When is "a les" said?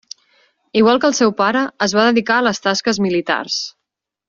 2.39-2.65